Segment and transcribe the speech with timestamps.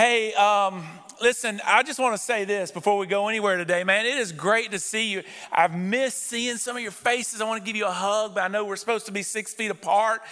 [0.00, 0.82] Hey, um,
[1.20, 4.06] listen, I just want to say this before we go anywhere today, man.
[4.06, 5.22] It is great to see you.
[5.52, 7.42] I've missed seeing some of your faces.
[7.42, 9.52] I want to give you a hug, but I know we're supposed to be six
[9.52, 10.22] feet apart.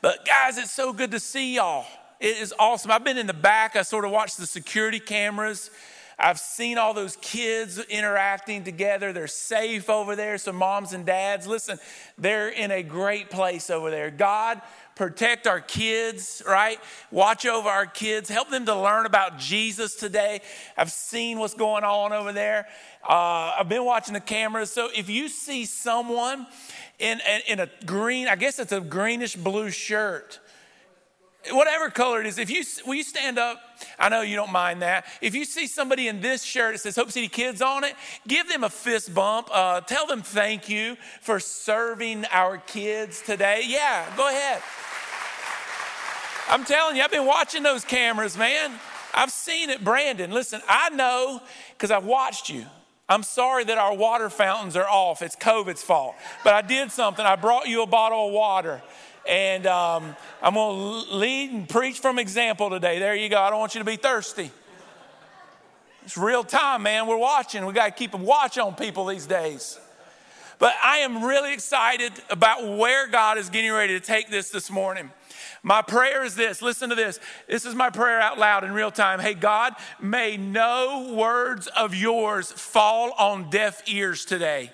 [0.00, 1.84] But guys, it's so good to see y'all.
[2.20, 2.90] It is awesome.
[2.90, 5.70] I've been in the back, I sort of watched the security cameras.
[6.18, 9.12] I've seen all those kids interacting together.
[9.12, 10.36] They're safe over there.
[10.38, 11.78] So, moms and dads, listen,
[12.16, 14.10] they're in a great place over there.
[14.10, 14.60] God,
[14.98, 16.78] protect our kids, right?
[17.10, 18.28] Watch over our kids.
[18.28, 20.40] Help them to learn about Jesus today.
[20.76, 22.66] I've seen what's going on over there.
[23.08, 24.72] Uh, I've been watching the cameras.
[24.72, 26.46] So, if you see someone
[26.98, 30.40] in, in, in a green, I guess it's a greenish blue shirt,
[31.52, 33.60] whatever color it is, if you will you stand up?
[34.00, 35.06] I know you don't mind that.
[35.20, 37.94] If you see somebody in this shirt that says Hope City Kids on it,
[38.26, 39.48] give them a fist bump.
[39.52, 43.62] Uh, tell them thank you for serving our kids today.
[43.64, 44.60] Yeah, go ahead.
[46.48, 48.72] I'm telling you, I've been watching those cameras, man.
[49.12, 50.30] I've seen it, Brandon.
[50.30, 52.64] Listen, I know because I've watched you.
[53.08, 55.22] I'm sorry that our water fountains are off.
[55.22, 56.14] It's COVID's fault.
[56.44, 57.24] But I did something.
[57.24, 58.82] I brought you a bottle of water.
[59.28, 62.98] And um, I'm going to lead and preach from example today.
[62.98, 63.40] There you go.
[63.40, 64.50] I don't want you to be thirsty.
[66.04, 67.06] It's real time, man.
[67.06, 67.66] We're watching.
[67.66, 69.78] We got to keep a watch on people these days.
[70.58, 74.70] But I am really excited about where God is getting ready to take this this
[74.70, 75.10] morning.
[75.62, 77.18] My prayer is this listen to this.
[77.48, 79.20] This is my prayer out loud in real time.
[79.20, 84.70] Hey, God, may no words of yours fall on deaf ears today.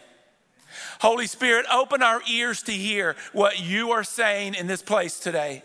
[1.00, 5.62] Holy Spirit, open our ears to hear what you are saying in this place today.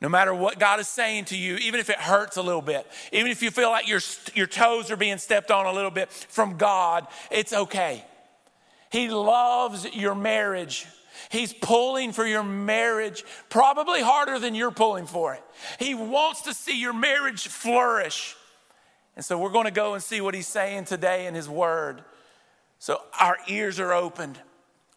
[0.00, 2.86] No matter what God is saying to you, even if it hurts a little bit,
[3.12, 4.00] even if you feel like your,
[4.34, 8.04] your toes are being stepped on a little bit from God, it's okay.
[8.90, 10.86] He loves your marriage.
[11.30, 15.42] He's pulling for your marriage, probably harder than you're pulling for it.
[15.78, 18.36] He wants to see your marriage flourish.
[19.16, 22.02] And so we're going to go and see what he's saying today in his word.
[22.78, 24.38] So our ears are opened.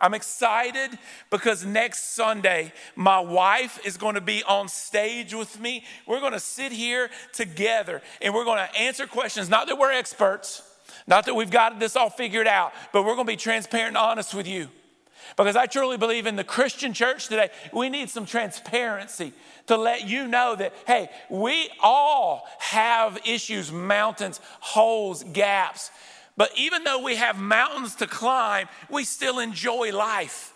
[0.01, 0.97] I'm excited
[1.29, 5.83] because next Sunday, my wife is going to be on stage with me.
[6.07, 9.49] We're going to sit here together and we're going to answer questions.
[9.49, 10.63] Not that we're experts,
[11.05, 13.97] not that we've got this all figured out, but we're going to be transparent and
[13.97, 14.69] honest with you.
[15.37, 19.33] Because I truly believe in the Christian church today, we need some transparency
[19.67, 25.91] to let you know that, hey, we all have issues, mountains, holes, gaps.
[26.37, 30.53] But even though we have mountains to climb, we still enjoy life.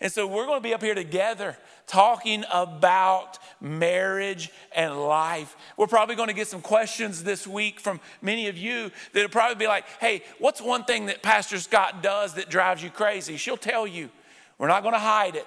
[0.00, 1.56] And so we're going to be up here together
[1.90, 5.56] talking about marriage and life.
[5.76, 9.56] We're probably going to get some questions this week from many of you that'll probably
[9.56, 13.36] be like, hey, what's one thing that Pastor Scott does that drives you crazy?
[13.36, 14.08] She'll tell you.
[14.56, 15.46] We're not going to hide it.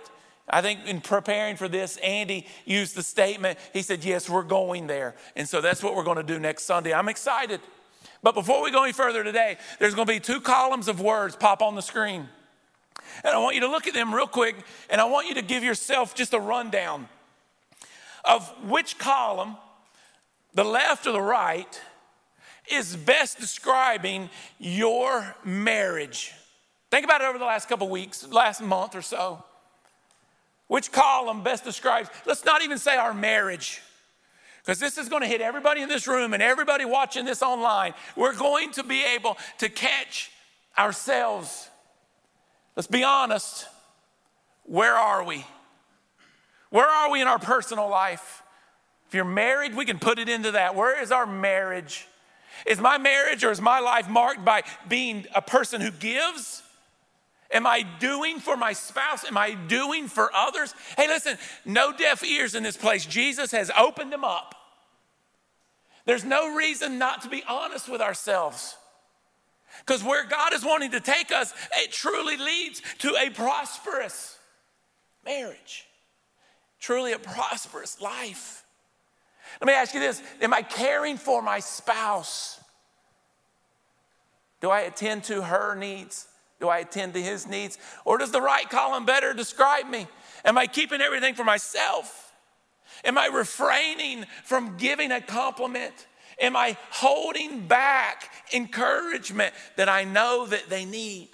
[0.50, 3.58] I think in preparing for this, Andy used the statement.
[3.72, 5.16] He said, Yes, we're going there.
[5.38, 6.94] And so that's what we're going to do next Sunday.
[6.94, 7.62] I'm excited.
[8.22, 11.38] But before we go any further today, there's going to be two columns of words
[11.38, 12.28] pop on the screen.
[13.24, 14.56] And I want you to look at them real quick,
[14.90, 17.08] and I want you to give yourself just a rundown
[18.26, 19.58] of which column,
[20.54, 21.82] the left or the right,
[22.72, 26.34] is best describing your marriage.
[26.90, 29.44] Think about it over the last couple weeks, last month or so.
[30.68, 33.82] Which column best describes, let's not even say our marriage
[34.64, 37.94] because this is going to hit everybody in this room and everybody watching this online.
[38.16, 40.32] We're going to be able to catch
[40.78, 41.70] ourselves.
[42.76, 43.68] Let's be honest.
[44.64, 45.46] Where are we?
[46.70, 48.42] Where are we in our personal life?
[49.08, 50.76] If you're married, we can put it into that.
[50.76, 52.08] Where is our marriage?
[52.66, 56.64] Is my marriage or is my life marked by being a person who gives?
[57.52, 59.24] Am I doing for my spouse?
[59.26, 60.74] Am I doing for others?
[60.98, 63.06] Hey, listen, no deaf ears in this place.
[63.06, 64.56] Jesus has opened them up.
[66.06, 68.76] There's no reason not to be honest with ourselves.
[69.80, 74.38] Because where God is wanting to take us, it truly leads to a prosperous
[75.26, 75.86] marriage,
[76.80, 78.64] truly a prosperous life.
[79.62, 82.60] Let me ask you this Am I caring for my spouse?
[84.62, 86.28] Do I attend to her needs?
[86.62, 87.78] Do I attend to his needs?
[88.06, 90.08] Or does the right column better describe me?
[90.46, 92.32] Am I keeping everything for myself?
[93.04, 96.08] Am I refraining from giving a compliment?
[96.40, 101.30] Am I holding back encouragement that I know that they need?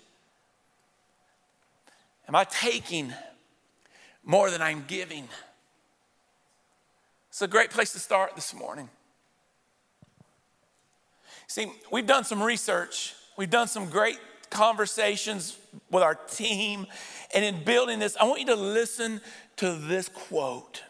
[2.28, 3.14] Am I taking
[4.24, 5.28] more than I'm giving?
[7.30, 8.90] It's a great place to start this morning.
[11.48, 14.20] See, we've done some research, we've done some great
[14.50, 15.58] conversations
[15.90, 16.88] with our team.
[17.34, 19.22] And in building this, I want you to listen
[19.58, 20.84] to this quote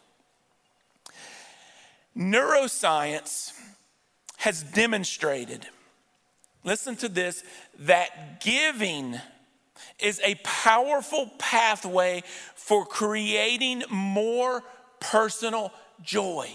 [2.17, 3.53] Neuroscience
[4.39, 5.67] has demonstrated,
[6.63, 7.43] listen to this,
[7.79, 9.19] that giving
[9.99, 12.23] is a powerful pathway
[12.55, 14.63] for creating more
[15.01, 16.49] personal joy.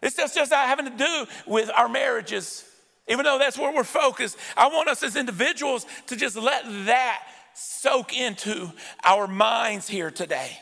[0.00, 2.64] It's just, just not having to do with our marriages,
[3.08, 4.36] even though that's where we're focused.
[4.56, 7.20] I want us as individuals to just let that
[7.54, 8.70] soak into
[9.02, 10.56] our minds here today.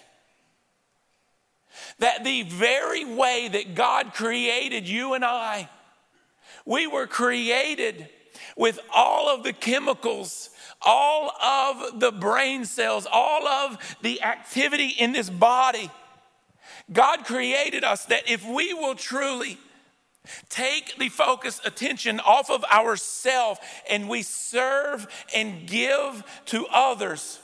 [1.98, 5.68] That the very way that God created you and I,
[6.70, 8.08] we were created
[8.56, 10.50] with all of the chemicals,
[10.80, 15.90] all of the brain cells, all of the activity in this body.
[16.92, 19.58] God created us that if we will truly
[20.48, 23.58] take the focus attention off of ourself
[23.90, 27.40] and we serve and give to others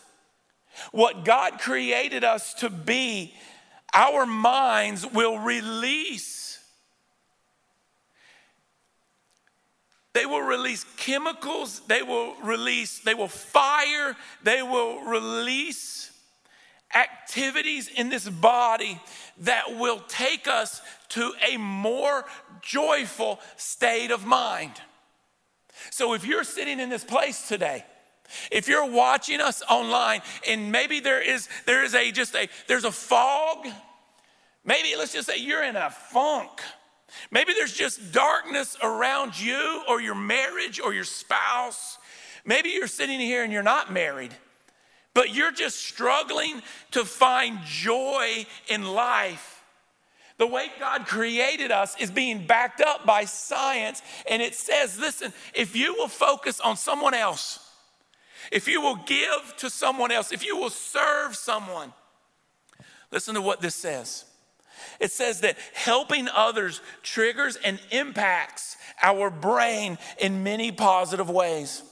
[0.92, 3.34] what God created us to be,
[3.92, 6.35] our minds will release
[10.16, 16.10] They will release chemicals, they will release, they will fire, they will release
[16.94, 18.98] activities in this body
[19.40, 20.80] that will take us
[21.10, 22.24] to a more
[22.62, 24.72] joyful state of mind.
[25.90, 27.84] So if you're sitting in this place today,
[28.50, 32.84] if you're watching us online and maybe there is there is a just a there's
[32.84, 33.66] a fog,
[34.64, 36.62] maybe let's just say you're in a funk
[37.30, 41.98] Maybe there's just darkness around you or your marriage or your spouse.
[42.44, 44.34] Maybe you're sitting here and you're not married,
[45.14, 46.62] but you're just struggling
[46.92, 49.64] to find joy in life.
[50.38, 54.02] The way God created us is being backed up by science.
[54.30, 57.58] And it says, listen, if you will focus on someone else,
[58.52, 61.92] if you will give to someone else, if you will serve someone,
[63.10, 64.24] listen to what this says.
[65.00, 71.82] It says that helping others triggers and impacts our brain in many positive ways.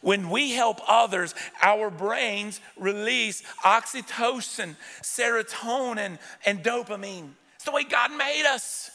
[0.00, 7.30] When we help others, our brains release oxytocin, serotonin, and dopamine.
[7.56, 8.90] It's the way God made us.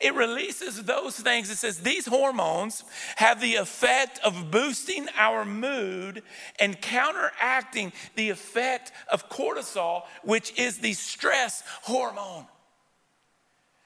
[0.00, 1.50] It releases those things.
[1.50, 2.84] It says these hormones
[3.16, 6.22] have the effect of boosting our mood
[6.58, 12.46] and counteracting the effect of cortisol, which is the stress hormone.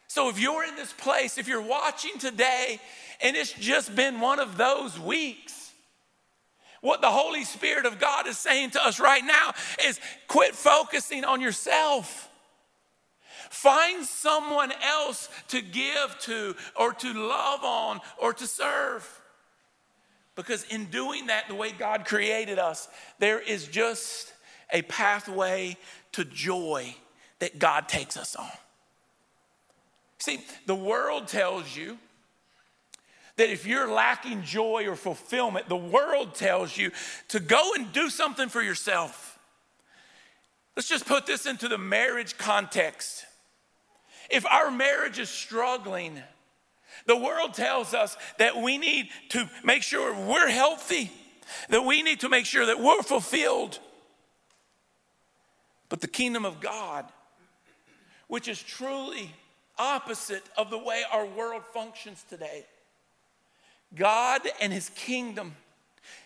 [0.08, 2.80] So if you're in this place, if you're watching today
[3.20, 5.72] and it's just been one of those weeks,
[6.80, 9.52] what the Holy Spirit of God is saying to us right now
[9.84, 12.29] is quit focusing on yourself
[13.50, 19.20] Find someone else to give to or to love on or to serve.
[20.36, 22.88] Because in doing that, the way God created us,
[23.18, 24.32] there is just
[24.72, 25.76] a pathway
[26.12, 26.94] to joy
[27.40, 28.48] that God takes us on.
[30.18, 31.98] See, the world tells you
[33.36, 36.92] that if you're lacking joy or fulfillment, the world tells you
[37.28, 39.38] to go and do something for yourself.
[40.76, 43.26] Let's just put this into the marriage context.
[44.30, 46.22] If our marriage is struggling,
[47.06, 51.10] the world tells us that we need to make sure we're healthy,
[51.68, 53.78] that we need to make sure that we're fulfilled.
[55.88, 57.06] But the kingdom of God,
[58.28, 59.30] which is truly
[59.78, 62.64] opposite of the way our world functions today,
[63.94, 65.56] God and His kingdom,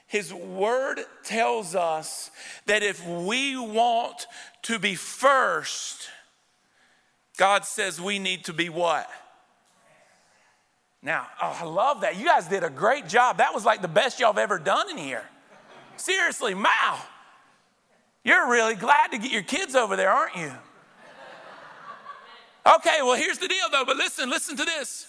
[0.07, 2.31] His word tells us
[2.67, 4.27] that if we want
[4.63, 6.11] to be first,
[7.37, 9.09] God says we need to be what?
[11.03, 12.17] Now, oh, I love that.
[12.17, 13.39] You guys did a great job.
[13.39, 15.25] That was like the best y'all have ever done in here.
[15.97, 16.99] Seriously, wow.
[18.25, 20.53] You're really glad to get your kids over there, aren't you?
[22.77, 25.07] Okay, well, here's the deal though, but listen, listen to this.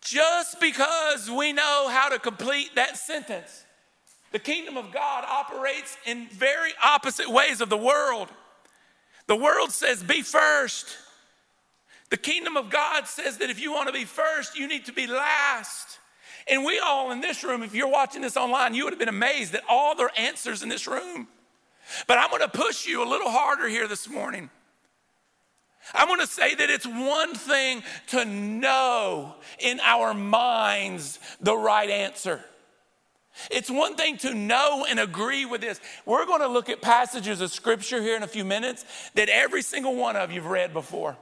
[0.00, 3.64] Just because we know how to complete that sentence,
[4.30, 8.28] the kingdom of God operates in very opposite ways of the world.
[9.28, 10.96] The world says, be first.
[12.10, 14.92] The kingdom of God says that if you want to be first, you need to
[14.92, 15.98] be last.
[16.48, 19.08] And we all in this room, if you're watching this online, you would have been
[19.08, 21.28] amazed at all the answers in this room.
[22.06, 24.48] But I'm going to push you a little harder here this morning.
[25.94, 31.88] I'm going to say that it's one thing to know in our minds the right
[31.88, 32.44] answer.
[33.50, 35.80] It's one thing to know and agree with this.
[36.04, 39.62] We're going to look at passages of scripture here in a few minutes that every
[39.62, 41.16] single one of you've read before.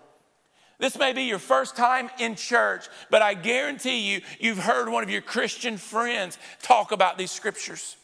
[0.78, 5.02] This may be your first time in church, but I guarantee you, you've heard one
[5.02, 7.96] of your Christian friends talk about these scriptures.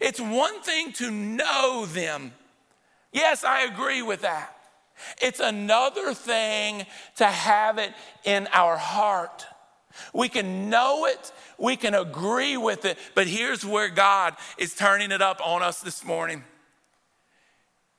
[0.00, 2.32] It's one thing to know them.
[3.12, 4.52] Yes, I agree with that.
[5.20, 6.86] It's another thing
[7.16, 7.92] to have it
[8.24, 9.46] in our heart.
[10.12, 15.10] We can know it, we can agree with it, but here's where God is turning
[15.10, 16.44] it up on us this morning.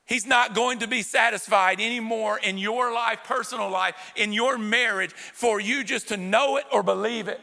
[0.05, 5.11] He's not going to be satisfied anymore in your life, personal life, in your marriage,
[5.11, 7.41] for you just to know it or believe it.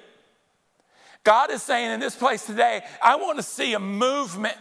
[1.24, 4.56] God is saying in this place today, I want to see a movement.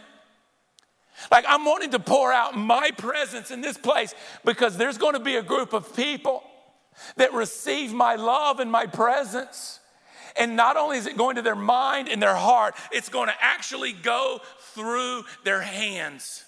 [1.30, 5.20] Like I'm wanting to pour out my presence in this place because there's going to
[5.20, 6.42] be a group of people
[7.16, 9.80] that receive my love and my presence.
[10.36, 13.34] And not only is it going to their mind and their heart, it's going to
[13.40, 14.40] actually go
[14.74, 16.44] through their hands.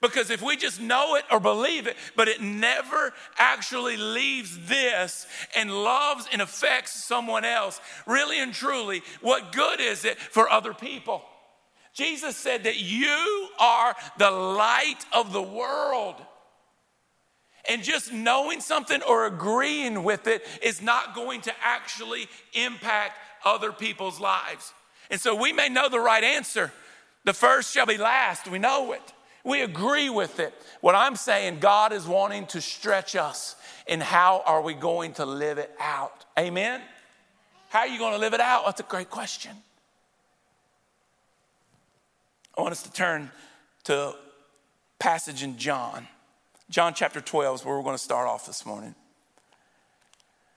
[0.00, 5.28] Because if we just know it or believe it, but it never actually leaves this
[5.54, 10.74] and loves and affects someone else, really and truly, what good is it for other
[10.74, 11.22] people?
[11.94, 16.16] Jesus said that you are the light of the world.
[17.68, 23.72] And just knowing something or agreeing with it is not going to actually impact other
[23.72, 24.72] people's lives.
[25.10, 26.72] And so we may know the right answer.
[27.24, 28.48] The first shall be last.
[28.48, 29.12] We know it.
[29.44, 30.54] We agree with it.
[30.80, 33.56] What I'm saying, God is wanting to stretch us
[33.88, 36.24] And how are we going to live it out.
[36.38, 36.80] Amen?
[37.68, 38.64] How are you going to live it out?
[38.66, 39.52] That's a great question.
[42.56, 43.30] I want us to turn
[43.84, 44.14] to
[44.98, 46.06] passage in John.
[46.72, 48.94] John chapter 12 is where we're going to start off this morning.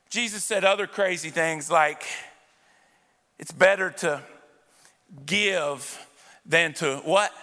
[0.10, 2.05] Jesus said other crazy things like,
[3.38, 4.22] it's better to
[5.25, 6.07] give
[6.45, 7.34] than to what?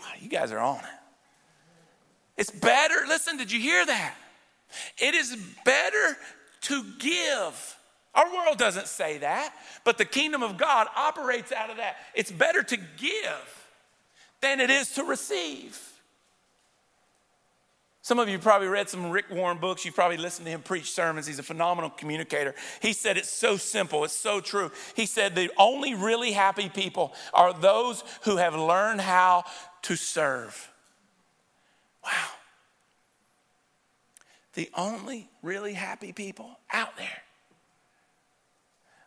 [0.00, 0.84] Wow, you guys are on it.
[2.36, 4.14] It's better, listen, did you hear that?
[4.98, 6.16] It is better
[6.62, 7.76] to give.
[8.12, 9.54] Our world doesn't say that,
[9.84, 11.98] but the kingdom of God operates out of that.
[12.16, 13.66] It's better to give
[14.40, 15.80] than it is to receive.
[18.08, 19.84] Some of you probably read some Rick Warren books.
[19.84, 21.26] You've probably listened to him preach sermons.
[21.26, 22.54] He's a phenomenal communicator.
[22.80, 24.72] He said it's so simple, it's so true.
[24.96, 29.44] He said the only really happy people are those who have learned how
[29.82, 30.72] to serve.
[32.02, 32.30] Wow.
[34.54, 37.22] The only really happy people out there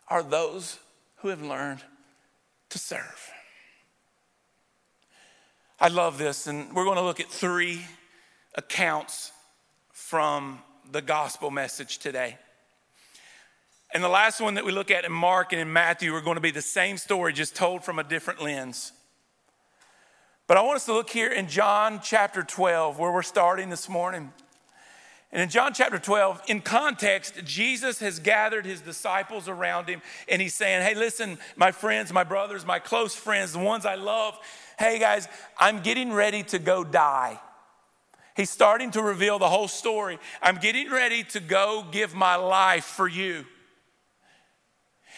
[0.06, 0.78] are those
[1.16, 1.82] who have learned
[2.68, 3.30] to serve.
[5.80, 7.82] I love this, and we're going to look at three
[8.54, 9.32] accounts
[9.92, 12.36] from the gospel message today.
[13.94, 16.36] And the last one that we look at in Mark and in Matthew are going
[16.36, 18.92] to be the same story, just told from a different lens.
[20.46, 23.88] But I want us to look here in John chapter 12, where we're starting this
[23.88, 24.32] morning.
[25.30, 30.42] And in John chapter 12, in context, Jesus has gathered his disciples around him and
[30.42, 34.38] he's saying, Hey, listen, my friends, my brothers, my close friends, the ones I love,
[34.78, 37.40] hey guys, I'm getting ready to go die.
[38.34, 40.18] He's starting to reveal the whole story.
[40.40, 43.44] I'm getting ready to go give my life for you.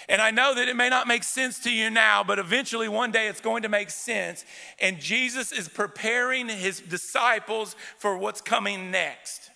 [0.09, 3.11] And I know that it may not make sense to you now, but eventually one
[3.11, 4.44] day it's going to make sense.
[4.80, 9.50] And Jesus is preparing his disciples for what's coming next.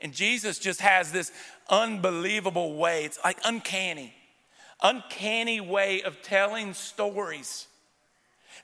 [0.00, 1.32] And Jesus just has this
[1.70, 4.12] unbelievable way, it's like uncanny,
[4.82, 7.67] uncanny way of telling stories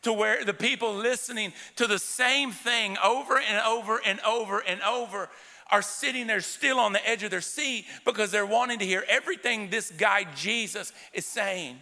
[0.04, 4.80] to where the people listening to the same thing over and over and over and
[4.82, 5.28] over
[5.70, 9.04] are sitting there still on the edge of their seat because they're wanting to hear
[9.08, 11.80] everything this guy Jesus is saying.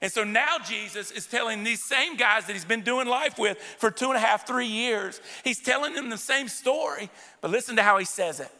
[0.00, 3.58] And so now Jesus is telling these same guys that he's been doing life with
[3.78, 7.10] for two and a half, three years, he's telling them the same story,
[7.40, 8.50] but listen to how he says it.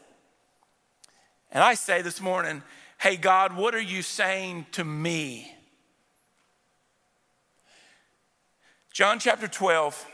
[1.51, 2.63] And I say this morning,
[2.97, 5.54] hey, God, what are you saying to me?
[8.95, 10.07] John chapter 12,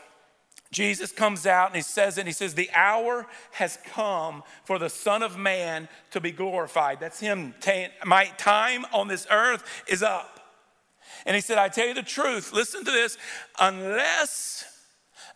[0.72, 4.90] Jesus comes out and he says it, he says, The hour has come for the
[4.90, 6.98] Son of Man to be glorified.
[6.98, 7.54] That's him.
[8.04, 10.40] My time on this earth is up.
[11.24, 13.18] And he said, I tell you the truth, listen to this,
[13.60, 14.64] unless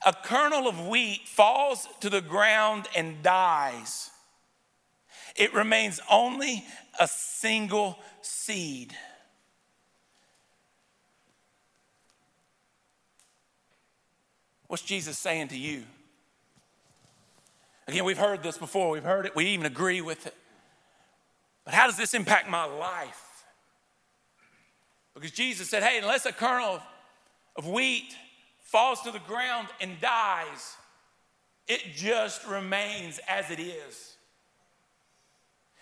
[0.05, 4.11] a kernel of wheat falls to the ground and dies,
[5.37, 6.65] it remains only
[6.99, 8.93] a single seed.
[14.69, 15.85] What's Jesus saying to you?
[17.89, 20.35] Again, we've heard this before, we've heard it, we even agree with it.
[21.65, 23.45] But how does this impact my life?
[25.15, 26.81] Because Jesus said, hey, unless a kernel
[27.57, 28.15] of wheat
[28.61, 30.77] falls to the ground and dies,
[31.69, 34.17] it just remains as it is.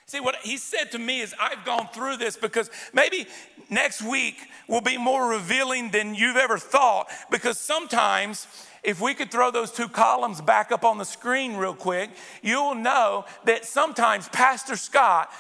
[0.07, 3.27] See, what he said to me is, I've gone through this because maybe
[3.71, 4.37] next week
[4.69, 7.09] will be more revealing than you've ever thought.
[7.31, 8.47] Because sometimes
[8.85, 12.11] if we could throw those two columns back up on the screen real quick,
[12.43, 15.33] you'll know that sometimes Pastor Scott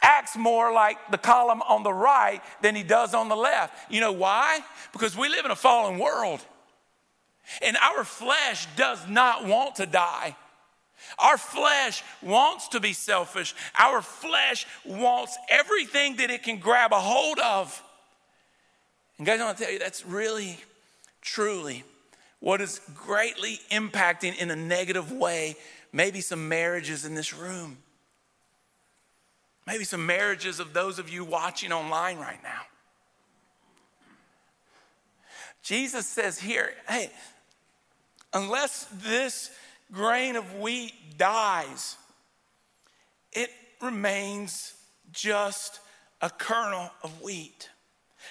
[0.00, 3.74] acts more like the column on the right than he does on the left.
[3.92, 4.60] You know why?
[4.92, 6.40] Because we live in a fallen world.
[7.60, 10.36] And our flesh does not want to die.
[11.18, 13.54] Our flesh wants to be selfish.
[13.78, 17.82] Our flesh wants everything that it can grab a hold of.
[19.18, 20.56] And guys, I want to tell you that's really,
[21.20, 21.84] truly
[22.40, 25.56] what is greatly impacting in a negative way
[25.92, 27.78] maybe some marriages in this room.
[29.66, 32.62] Maybe some marriages of those of you watching online right now.
[35.62, 37.10] Jesus says here, hey,
[38.32, 39.50] unless this
[39.92, 41.96] grain of wheat dies,
[43.32, 44.74] it remains
[45.12, 45.80] just
[46.22, 47.68] a kernel of wheat.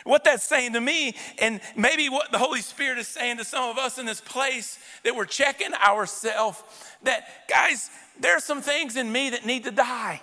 [0.04, 3.70] What that's saying to me, and maybe what the Holy Spirit is saying to some
[3.70, 6.64] of us in this place that we're checking ourselves,
[7.04, 7.90] that guys,
[8.20, 10.22] there are some things in me that need to die.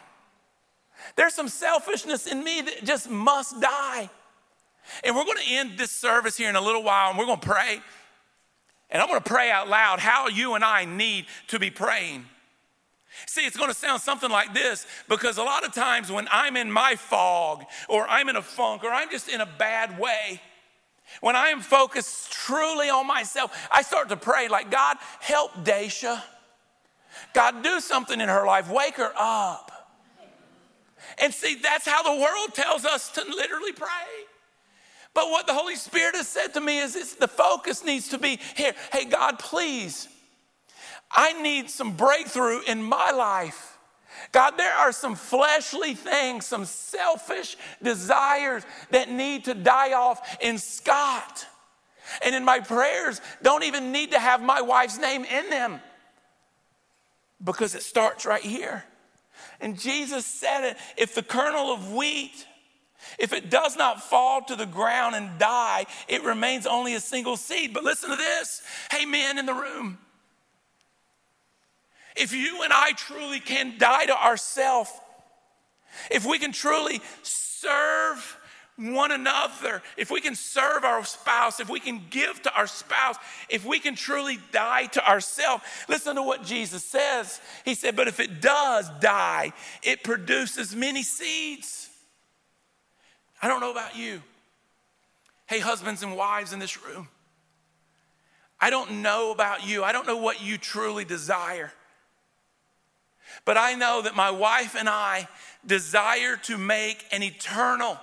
[1.15, 4.11] There's some selfishness in me that just must die.
[5.05, 7.41] And we're going to end this service here in a little while and we're going
[7.41, 7.81] to pray.
[8.91, 12.25] And I'm going to pray out loud how you and I need to be praying.
[13.25, 16.57] See, it's going to sound something like this because a lot of times when I'm
[16.57, 20.41] in my fog or I'm in a funk or I'm just in a bad way,
[21.21, 26.23] when I am focused truly on myself, I start to pray like, God, help Daisha.
[27.33, 28.71] God, do something in her life.
[28.71, 29.73] Wake her up.
[31.19, 33.89] And see, that's how the world tells us to literally pray.
[35.15, 38.39] But what the Holy Spirit has said to me is the focus needs to be
[38.55, 38.75] here.
[38.93, 40.09] Hey, God, please,
[41.11, 43.79] I need some breakthrough in my life.
[44.33, 50.59] God, there are some fleshly things, some selfish desires that need to die off in
[50.59, 51.47] Scott.
[52.23, 55.81] And in my prayers, don't even need to have my wife's name in them
[57.43, 58.85] because it starts right here.
[59.61, 62.47] And Jesus said it if the kernel of wheat
[63.19, 67.37] if it does not fall to the ground and die, it remains only a single
[67.37, 67.73] seed.
[67.73, 68.63] But listen to this.
[68.91, 69.99] Hey, men in the room.
[72.17, 74.91] If you and I truly can die to ourselves,
[76.11, 78.39] if we can truly serve
[78.77, 83.17] one another, if we can serve our spouse, if we can give to our spouse,
[83.49, 87.41] if we can truly die to ourselves, listen to what Jesus says.
[87.65, 89.53] He said, But if it does die,
[89.83, 91.89] it produces many seeds.
[93.41, 94.23] I don't know about you.
[95.47, 97.09] Hey, husbands and wives in this room,
[98.61, 99.85] I don't know about you.
[99.85, 101.73] I don't know what you truly desire.
[103.47, 105.29] But I know that my wife and I
[105.65, 107.99] desire to make an eternal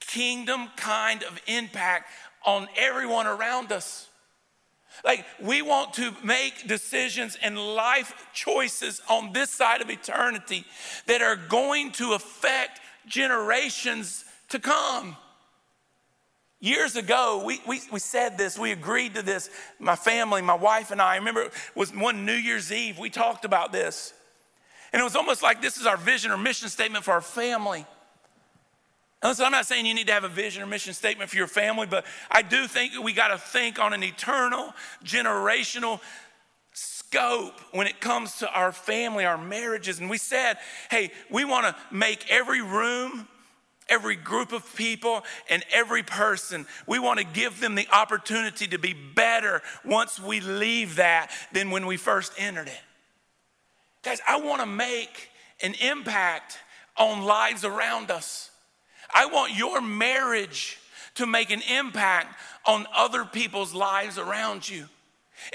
[0.00, 2.10] kingdom kind of impact
[2.44, 4.08] on everyone around us.
[5.04, 10.64] Like, we want to make decisions and life choices on this side of eternity
[11.06, 15.16] that are going to affect generations to come.
[16.60, 20.90] Years ago, we, we, we said this, we agreed to this, my family, my wife
[20.90, 21.12] and I.
[21.12, 24.14] I remember it was one New Year's Eve, we talked about this.
[24.92, 27.86] And it was almost like this is our vision or mission statement for our family.
[29.22, 31.36] And listen, I'm not saying you need to have a vision or mission statement for
[31.36, 34.72] your family, but I do think we got to think on an eternal,
[35.04, 36.00] generational
[36.72, 40.00] scope when it comes to our family, our marriages.
[40.00, 40.56] And we said,
[40.90, 43.28] hey, we want to make every room,
[43.90, 48.78] every group of people, and every person, we want to give them the opportunity to
[48.78, 52.80] be better once we leave that than when we first entered it.
[54.02, 55.30] Guys, I want to make
[55.62, 56.58] an impact
[56.96, 58.50] on lives around us.
[59.12, 60.78] I want your marriage
[61.16, 64.86] to make an impact on other people's lives around you.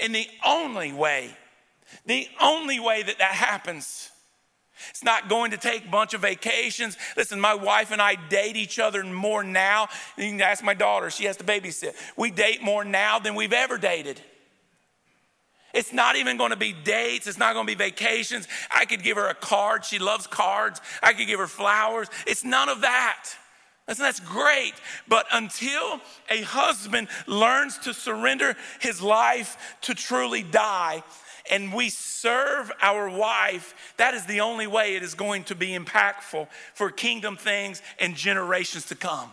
[0.00, 1.36] And the only way
[2.04, 4.10] the only way that that happens,
[4.90, 6.96] it's not going to take a bunch of vacations.
[7.16, 9.88] Listen, my wife and I date each other more now.
[10.16, 11.94] You can ask my daughter, she has to babysit.
[12.16, 14.20] We date more now than we've ever dated.
[15.74, 17.26] It's not even going to be dates.
[17.26, 18.48] It's not going to be vacations.
[18.70, 19.84] I could give her a card.
[19.84, 20.80] She loves cards.
[21.02, 22.08] I could give her flowers.
[22.26, 23.28] It's none of that.
[23.86, 24.74] Listen, that's great.
[25.06, 26.00] But until
[26.30, 31.02] a husband learns to surrender his life to truly die,
[31.50, 35.68] and we serve our wife, that is the only way it is going to be
[35.78, 39.30] impactful for kingdom things and generations to come.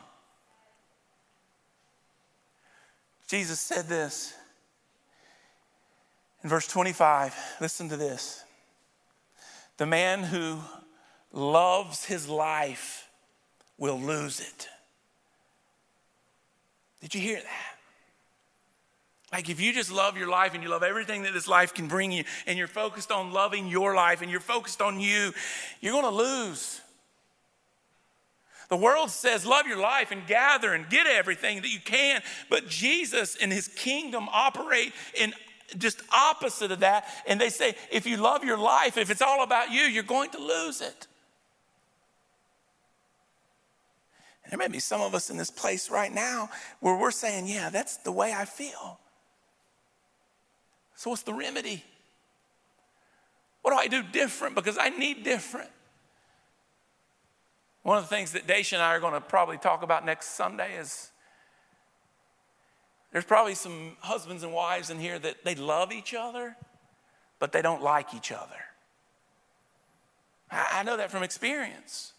[3.27, 4.35] Jesus said this
[6.43, 7.35] in verse 25.
[7.61, 8.43] Listen to this.
[9.77, 10.59] The man who
[11.31, 13.09] loves his life
[13.77, 14.69] will lose it.
[17.01, 17.77] Did you hear that?
[19.31, 21.87] Like if you just love your life and you love everything that this life can
[21.87, 25.33] bring you, and you're focused on loving your life and you're focused on you,
[25.81, 26.79] you're to lose.
[28.69, 32.21] The world says, love your life and gather and get everything that you can.
[32.49, 35.33] But Jesus and his kingdom operate in
[35.77, 37.05] just opposite of that.
[37.27, 40.29] And they say, if you love your life, if it's all about you, you're going
[40.31, 41.07] to lose it.
[44.49, 46.49] There may be some of us in this place right now
[46.79, 48.99] where we're saying, yeah, that's the way I feel.
[50.95, 51.83] So, what's the remedy?
[53.63, 54.55] What do I do different?
[54.55, 55.69] Because I need different.
[57.81, 60.35] One of the things that Daisha and I are going to probably talk about next
[60.35, 61.11] Sunday is
[63.13, 66.57] there's probably some husbands and wives in here that they love each other,
[67.39, 68.49] but they don't like each other.
[70.51, 72.13] I know that from experience.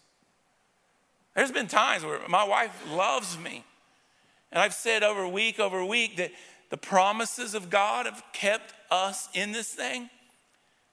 [1.35, 3.65] There's been times where my wife loves me,
[4.51, 6.31] and I've said over week over week that
[6.69, 10.09] the promises of God have kept us in this thing.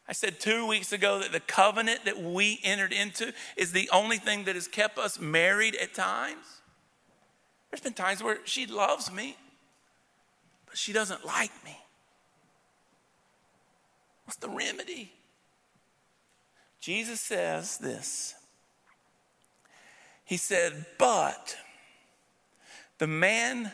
[0.09, 4.17] I said two weeks ago that the covenant that we entered into is the only
[4.17, 6.61] thing that has kept us married at times.
[7.71, 9.37] There's been times where she loves me,
[10.73, 11.77] but she doesn't like me.
[14.25, 15.13] What's the remedy?
[16.81, 18.35] Jesus says this.
[20.25, 21.57] He said, But
[22.97, 23.71] the man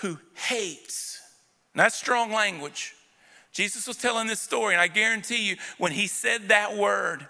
[0.00, 1.20] who hates,
[1.74, 2.94] that's strong language
[3.52, 7.26] Jesus was telling this story, and I guarantee you, when he said that word,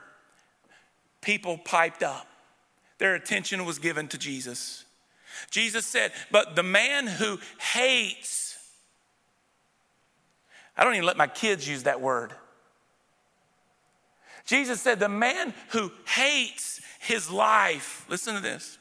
[1.22, 2.26] people piped up.
[2.98, 4.84] Their attention was given to Jesus.
[5.50, 8.39] Jesus said, But the man who hates,
[10.80, 12.32] I don't even let my kids use that word.
[14.46, 18.78] Jesus said, The man who hates his life, listen to this.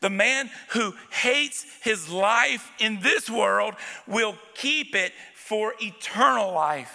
[0.00, 3.74] The man who hates his life in this world
[4.08, 6.92] will keep it for eternal life.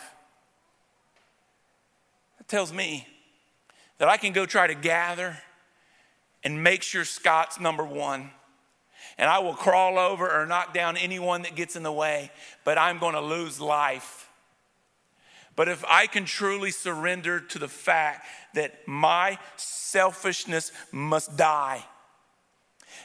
[2.38, 3.08] That tells me
[3.98, 5.38] that I can go try to gather
[6.44, 8.32] and make sure Scott's number one.
[9.18, 12.32] And I will crawl over or knock down anyone that gets in the way,
[12.64, 14.30] but I'm going to lose life.
[15.56, 21.84] But if I can truly surrender to the fact that my selfishness must die,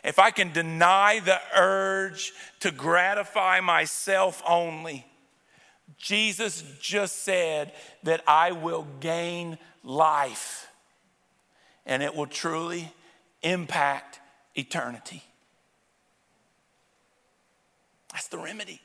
[0.05, 5.07] if I can deny the urge to gratify myself only,
[5.97, 7.73] Jesus just said
[8.03, 10.67] that I will gain life
[11.87, 12.93] and it will truly
[13.43, 14.21] impact
[14.55, 15.23] eternity.
[18.13, 18.81] That's the remedy.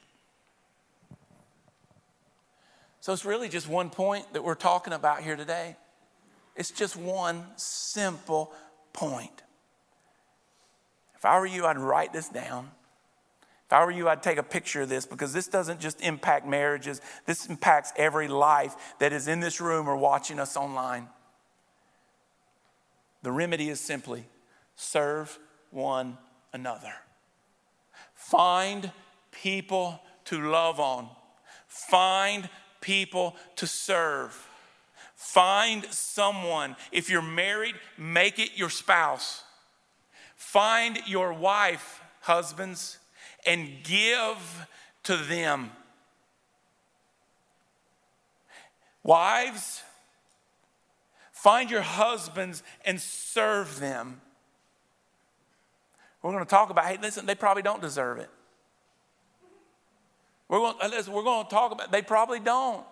[3.00, 5.76] So it's really just one point that we're talking about here today.
[6.56, 8.52] It's just one simple
[8.94, 9.44] point.
[11.16, 12.72] If I were you, I'd write this down
[13.68, 16.48] if I were you, I'd take a picture of this because this doesn't just impact
[16.48, 21.10] marriages, this impacts every life that is in this room or watching us online.
[23.24, 24.24] The remedy is simply
[24.78, 25.38] serve
[25.70, 26.18] one
[26.54, 26.94] another.
[28.14, 28.90] Find
[29.42, 31.10] people to love on,
[31.68, 32.50] find
[32.82, 34.48] people to serve.
[35.16, 36.76] Find someone.
[36.92, 39.44] If you're married, make it your spouse.
[40.36, 43.00] Find your wife, husbands
[43.48, 44.68] and give
[45.04, 45.72] to them.
[49.04, 49.82] Wives,
[51.32, 54.20] find your husbands and serve them.
[56.22, 58.30] We're going to talk about, hey, listen, they probably don't deserve it.
[60.50, 62.86] We're going, uh, listen, we're going to talk about, they probably don't.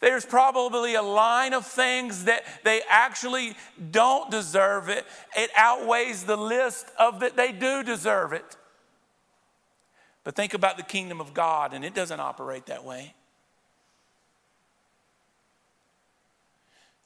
[0.00, 3.56] There's probably a line of things that they actually
[3.90, 5.04] don't deserve it.
[5.36, 8.56] It outweighs the list of that they do deserve it.
[10.22, 13.14] But think about the kingdom of God, and it doesn't operate that way.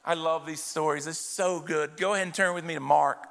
[0.04, 1.06] I love these stories.
[1.06, 1.96] It's so good.
[1.96, 3.26] Go ahead and turn with me to Mark.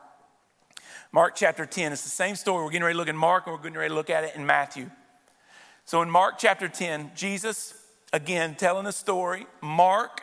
[1.12, 1.92] Mark chapter 10.
[1.92, 2.64] It's the same story.
[2.64, 4.36] We're getting ready to look at Mark, and we're getting ready to look at it
[4.36, 4.90] in Matthew.
[5.86, 7.74] So in Mark chapter 10, Jesus,
[8.12, 9.46] again, telling a story.
[9.62, 10.22] Mark,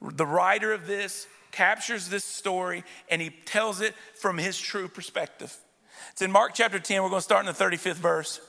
[0.00, 5.56] the writer of this, captures this story and he tells it from his true perspective.
[6.12, 7.02] It's in Mark chapter 10.
[7.02, 8.40] We're going to start in the 35th verse.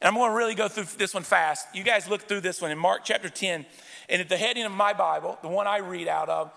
[0.00, 1.66] And I'm going to really go through this one fast.
[1.74, 3.64] You guys look through this one in Mark chapter 10.
[4.08, 6.50] And at the heading of my Bible, the one I read out of,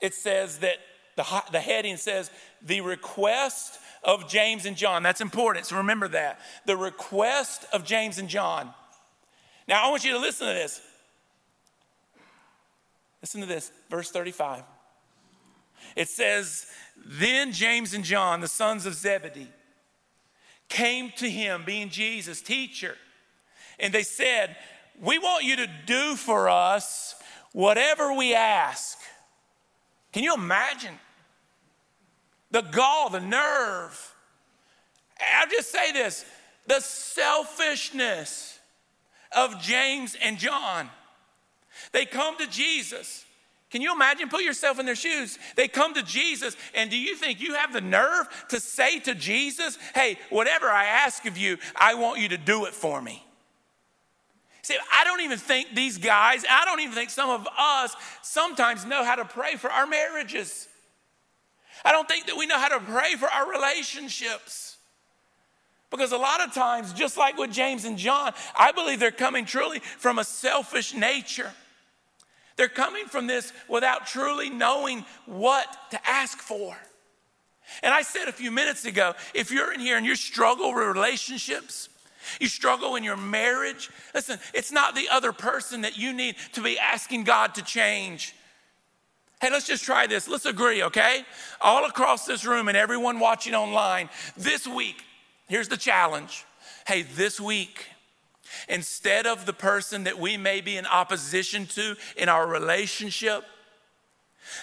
[0.00, 0.76] it says that
[1.16, 5.02] the, the heading says, the request of James and John.
[5.02, 6.40] That's important, so remember that.
[6.64, 8.72] The request of James and John.
[9.68, 10.80] Now, I want you to listen to this.
[13.20, 14.62] Listen to this, verse 35.
[15.96, 16.66] It says,
[17.04, 19.50] Then James and John, the sons of Zebedee,
[20.68, 22.96] came to him, being Jesus, teacher,
[23.78, 24.56] And they said,
[25.00, 27.16] We want you to do for us
[27.52, 28.98] whatever we ask.
[30.12, 30.94] Can you imagine?
[32.50, 34.14] The gall, the nerve.
[35.38, 36.24] I'll just say this
[36.66, 38.58] the selfishness
[39.34, 40.90] of James and John.
[41.92, 43.24] They come to Jesus.
[43.70, 44.28] Can you imagine?
[44.28, 45.38] Put yourself in their shoes.
[45.56, 49.14] They come to Jesus, and do you think you have the nerve to say to
[49.14, 53.24] Jesus, Hey, whatever I ask of you, I want you to do it for me?
[54.62, 58.84] See, I don't even think these guys, I don't even think some of us sometimes
[58.84, 60.68] know how to pray for our marriages.
[61.86, 64.76] I don't think that we know how to pray for our relationships.
[65.88, 69.44] Because a lot of times, just like with James and John, I believe they're coming
[69.44, 71.52] truly from a selfish nature.
[72.56, 76.76] They're coming from this without truly knowing what to ask for.
[77.84, 80.84] And I said a few minutes ago if you're in here and you struggle with
[80.88, 81.88] relationships,
[82.40, 86.62] you struggle in your marriage, listen, it's not the other person that you need to
[86.62, 88.34] be asking God to change.
[89.40, 90.28] Hey, let's just try this.
[90.28, 91.24] Let's agree, okay?
[91.60, 95.02] All across this room and everyone watching online, this week,
[95.46, 96.44] here's the challenge.
[96.86, 97.86] Hey, this week,
[98.68, 103.44] instead of the person that we may be in opposition to in our relationship,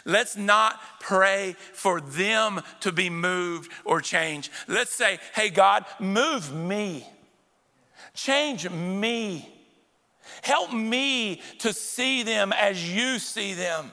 [0.05, 4.49] Let's not pray for them to be moved or changed.
[4.67, 7.07] Let's say, hey, God, move me.
[8.13, 9.49] Change me.
[10.41, 13.91] Help me to see them as you see them.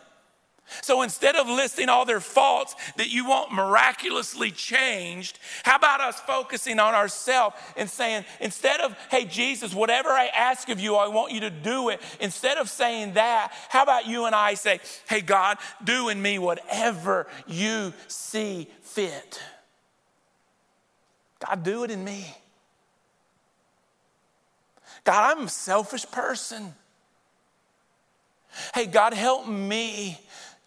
[0.83, 6.21] So instead of listing all their faults that you want miraculously changed, how about us
[6.21, 11.09] focusing on ourselves and saying, instead of, hey, Jesus, whatever I ask of you, I
[11.09, 12.01] want you to do it.
[12.21, 16.39] Instead of saying that, how about you and I say, hey, God, do in me
[16.39, 19.41] whatever you see fit?
[21.47, 22.27] God, do it in me.
[25.05, 26.75] God, I'm a selfish person.
[28.75, 30.21] Hey, God, help me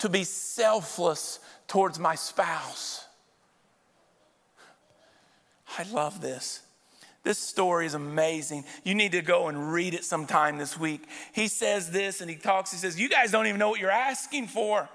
[0.03, 3.05] to be selfless towards my spouse.
[5.77, 6.59] I love this.
[7.23, 8.65] This story is amazing.
[8.83, 11.07] You need to go and read it sometime this week.
[11.31, 13.89] He says this and he talks, he says, You guys don't even know what you're
[13.89, 14.89] asking for.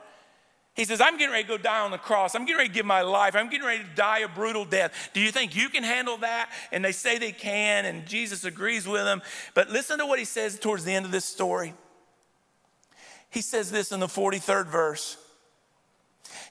[0.74, 2.34] He says, I'm getting ready to go die on the cross.
[2.34, 3.34] I'm getting ready to give my life.
[3.34, 4.92] I'm getting ready to die a brutal death.
[5.14, 6.52] Do you think you can handle that?
[6.70, 9.22] And they say they can, and Jesus agrees with them.
[9.54, 11.72] But listen to what he says towards the end of this story.
[13.30, 15.16] He says this in the 43rd verse.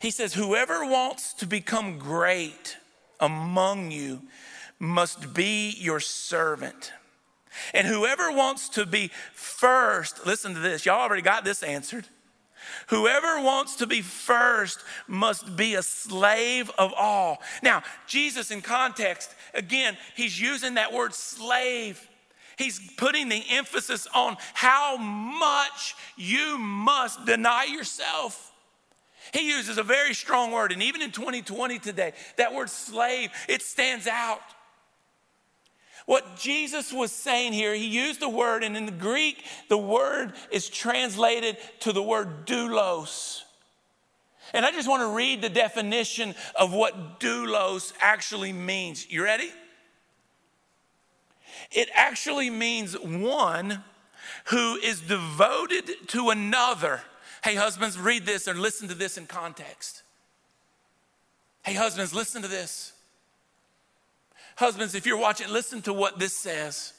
[0.02, 2.78] He says, Whoever wants to become great
[3.20, 4.22] among you
[4.80, 6.94] must be your servant.
[7.74, 12.06] And whoever wants to be first, listen to this, y'all already got this answered.
[12.88, 17.42] Whoever wants to be first must be a slave of all.
[17.64, 22.08] Now, Jesus, in context, again, he's using that word slave.
[22.58, 28.52] He's putting the emphasis on how much you must deny yourself.
[29.32, 33.62] He uses a very strong word, and even in 2020 today, that word slave, it
[33.62, 34.42] stands out.
[36.06, 40.34] What Jesus was saying here, he used the word, and in the Greek, the word
[40.50, 43.42] is translated to the word doulos.
[44.54, 49.12] And I just want to read the definition of what doulos actually means.
[49.12, 49.52] You ready?
[51.72, 53.84] It actually means one
[54.46, 57.02] who is devoted to another.
[57.44, 60.04] Hey, husbands, read this or listen to this in context.
[61.64, 62.94] Hey, husbands, listen to this.
[64.56, 66.94] Husbands, if you're watching, listen to what this says.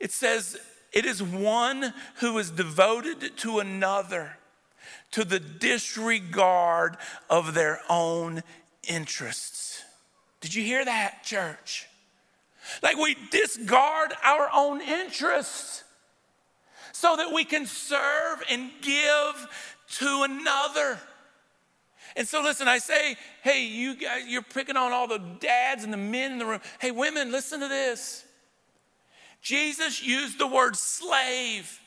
[0.00, 0.58] It says,
[0.92, 4.38] It is one who is devoted to another
[5.12, 6.96] to the disregard
[7.30, 8.42] of their own
[8.88, 9.65] interests.
[10.46, 11.88] Did you hear that, church?
[12.80, 15.82] Like we discard our own interests
[16.92, 19.48] so that we can serve and give
[19.96, 21.00] to another.
[22.14, 25.92] And so, listen, I say, hey, you guys, you're picking on all the dads and
[25.92, 26.60] the men in the room.
[26.80, 28.24] Hey, women, listen to this.
[29.42, 31.80] Jesus used the word slave,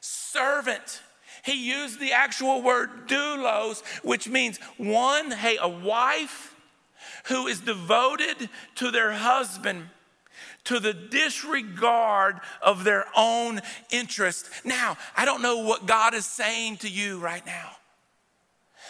[0.00, 1.00] servant.
[1.44, 6.49] He used the actual word doulos, which means one, hey, a wife
[7.26, 9.88] who is devoted to their husband
[10.64, 14.48] to the disregard of their own interest.
[14.64, 17.70] Now, I don't know what God is saying to you right now.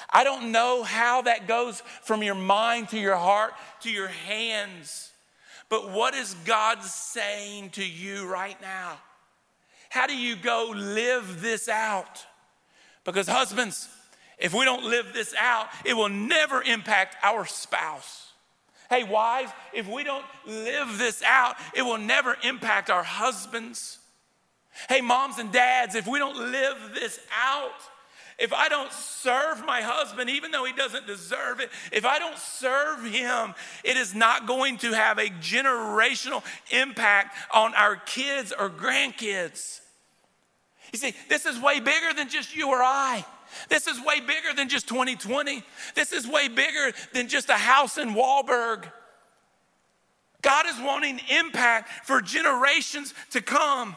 [0.09, 5.12] I don't know how that goes from your mind to your heart to your hands.
[5.69, 8.99] But what is God saying to you right now?
[9.88, 12.25] How do you go live this out?
[13.05, 13.88] Because, husbands,
[14.40, 18.33] if we don't live this out, it will never impact our spouse.
[18.88, 23.98] Hey, wives, if we don't live this out, it will never impact our husbands.
[24.88, 27.70] Hey, moms and dads, if we don't live this out,
[28.38, 32.38] if I don't serve my husband, even though he doesn't deserve it, if I don't
[32.38, 38.70] serve him, it is not going to have a generational impact on our kids or
[38.70, 39.81] grandkids.
[40.92, 43.24] You see, this is way bigger than just you or I.
[43.69, 45.63] This is way bigger than just 2020.
[45.95, 48.85] This is way bigger than just a house in Wallburg.
[50.43, 53.97] God is wanting impact for generations to come.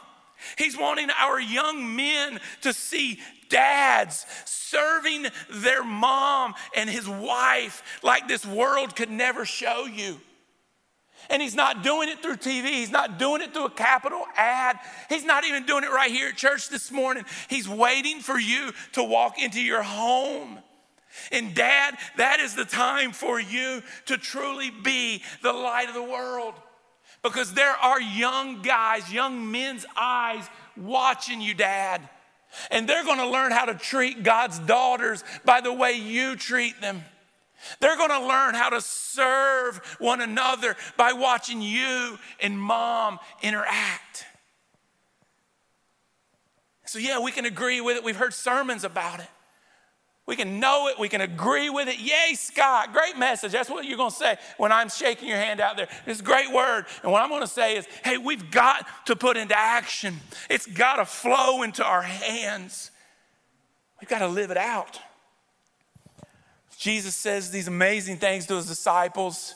[0.57, 8.27] He's wanting our young men to see dads serving their mom and his wife like
[8.27, 10.19] this world could never show you.
[11.29, 12.65] And he's not doing it through TV.
[12.67, 14.79] He's not doing it through a capital ad.
[15.09, 17.25] He's not even doing it right here at church this morning.
[17.49, 20.59] He's waiting for you to walk into your home.
[21.31, 26.03] And, Dad, that is the time for you to truly be the light of the
[26.03, 26.55] world.
[27.21, 32.01] Because there are young guys, young men's eyes watching you, Dad.
[32.69, 37.03] And they're gonna learn how to treat God's daughters by the way you treat them.
[37.79, 44.25] They're gonna learn how to serve one another by watching you and mom interact.
[46.85, 48.03] So, yeah, we can agree with it.
[48.03, 49.29] We've heard sermons about it.
[50.25, 51.99] We can know it, we can agree with it.
[51.99, 53.51] Yay, Scott, great message.
[53.51, 55.89] That's what you're gonna say when I'm shaking your hand out there.
[56.05, 56.85] It's a great word.
[57.01, 61.05] And what I'm gonna say is, hey, we've got to put into action, it's gotta
[61.05, 62.91] flow into our hands.
[63.99, 64.99] We've gotta live it out.
[66.83, 69.55] Jesus says these amazing things to his disciples.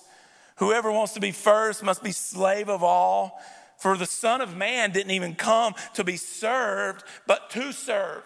[0.59, 3.41] Whoever wants to be first must be slave of all.
[3.79, 8.23] For the Son of Man didn't even come to be served, but to serve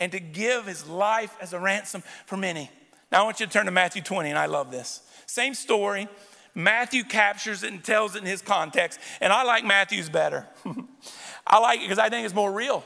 [0.00, 2.68] and to give his life as a ransom for many.
[3.12, 5.02] Now I want you to turn to Matthew 20, and I love this.
[5.26, 6.08] Same story.
[6.52, 10.48] Matthew captures it and tells it in his context, and I like Matthew's better.
[11.46, 12.82] I like it because I think it's more real.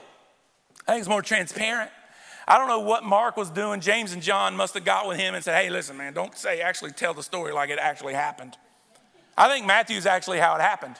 [0.86, 1.90] I think it's more transparent.
[2.46, 3.80] I don't know what Mark was doing.
[3.80, 6.60] James and John must have got with him and said, Hey, listen, man, don't say
[6.60, 8.56] actually tell the story like it actually happened.
[9.36, 10.96] I think Matthew's actually how it happened.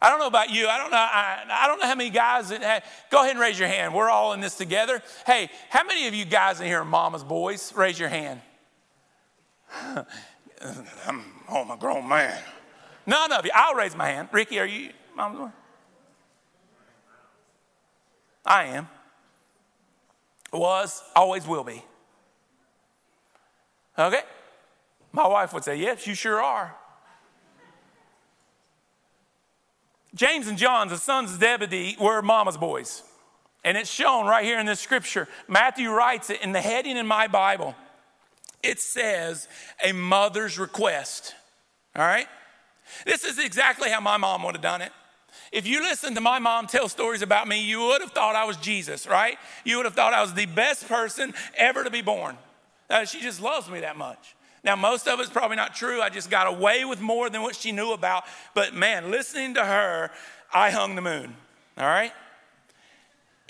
[0.00, 0.68] I don't know about you.
[0.68, 0.96] I don't know.
[0.96, 3.94] I, I don't know how many guys that have, go ahead and raise your hand.
[3.94, 5.02] We're all in this together.
[5.26, 7.72] Hey, how many of you guys in here are mama's boys?
[7.74, 8.40] Raise your hand.
[11.06, 12.38] I'm, oh, a grown man.
[13.06, 13.50] None of you.
[13.54, 14.28] I'll raise my hand.
[14.30, 15.50] Ricky, are you mama's boy?
[18.46, 18.88] I am.
[20.52, 21.84] Was, always will be.
[23.98, 24.22] Okay?
[25.12, 26.74] My wife would say, Yes, you sure are.
[30.14, 33.02] James and John, the sons of Zebedee, were mama's boys.
[33.64, 35.28] And it's shown right here in this scripture.
[35.46, 37.74] Matthew writes it in the heading in my Bible.
[38.62, 39.48] It says,
[39.84, 41.34] a mother's request.
[41.94, 42.26] All right?
[43.04, 44.92] This is exactly how my mom would have done it.
[45.52, 48.44] If you listened to my mom tell stories about me, you would have thought I
[48.44, 49.38] was Jesus, right?
[49.64, 52.36] You would have thought I was the best person ever to be born.
[52.90, 54.34] Uh, she just loves me that much.
[54.64, 56.02] Now, most of it's probably not true.
[56.02, 58.24] I just got away with more than what she knew about.
[58.54, 60.10] But man, listening to her,
[60.52, 61.36] I hung the moon.
[61.76, 62.12] All right?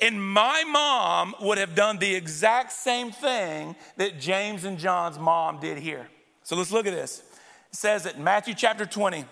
[0.01, 5.59] And my mom would have done the exact same thing that James and John's mom
[5.59, 6.07] did here.
[6.45, 7.23] So let's look at this.
[7.71, 9.25] It says in Matthew chapter 20,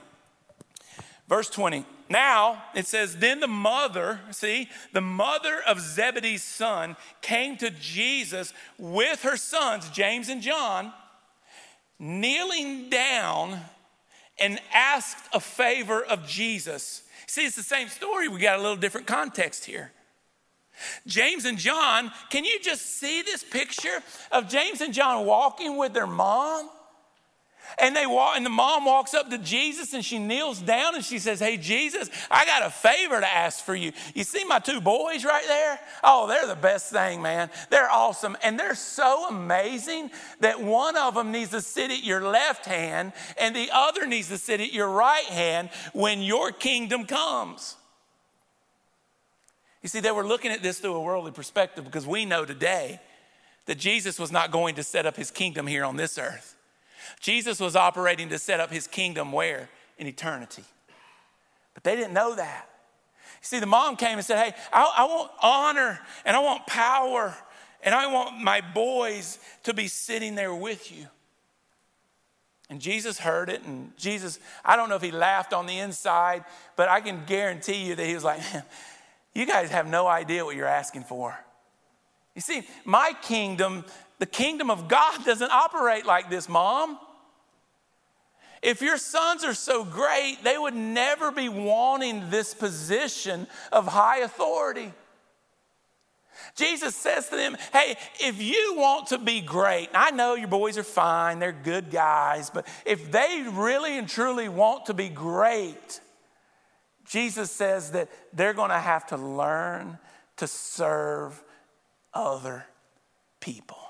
[1.29, 1.87] verse 20.
[2.09, 8.53] Now it says, Then the mother, see, the mother of Zebedee's son came to Jesus
[8.79, 10.93] with her sons, James and John
[11.99, 13.59] kneeling down
[14.39, 17.03] and asked a favor of Jesus.
[17.27, 18.29] See, it's the same story.
[18.29, 19.93] We got a little different context here.
[21.07, 25.95] James and John, can you just see this picture of James and John walking with
[25.95, 26.69] their mom?
[27.79, 31.05] And they walk, and the mom walks up to Jesus and she kneels down and
[31.05, 33.93] she says, Hey, Jesus, I got a favor to ask for you.
[34.15, 35.79] You see my two boys right there?
[36.03, 37.51] Oh, they're the best thing, man.
[37.71, 38.37] They're awesome.
[38.43, 43.13] And they're so amazing that one of them needs to sit at your left hand
[43.39, 47.77] and the other needs to sit at your right hand when your kingdom comes.
[49.83, 53.01] You see, they were looking at this through a worldly perspective because we know today
[53.67, 56.56] that Jesus was not going to set up his kingdom here on this earth.
[57.21, 59.69] Jesus was operating to set up his kingdom where?
[59.99, 60.65] In eternity.
[61.75, 62.69] But they didn't know that.
[63.43, 66.67] You see, the mom came and said, Hey, I, I want honor and I want
[66.67, 67.37] power
[67.83, 71.07] and I want my boys to be sitting there with you.
[72.69, 76.45] And Jesus heard it, and Jesus, I don't know if he laughed on the inside,
[76.75, 78.41] but I can guarantee you that he was like,
[79.35, 81.39] You guys have no idea what you're asking for.
[82.35, 83.85] You see, my kingdom,
[84.19, 86.99] the kingdom of God doesn't operate like this, mom.
[88.63, 94.19] if your sons are so great, they would never be wanting this position of high
[94.19, 94.93] authority.
[96.55, 100.79] Jesus says to them, Hey, if you want to be great, I know your boys
[100.79, 106.01] are fine, they're good guys, but if they really and truly want to be great,
[107.07, 109.99] Jesus says that they're going to have to learn
[110.37, 111.43] to serve
[112.13, 112.67] other
[113.41, 113.86] people.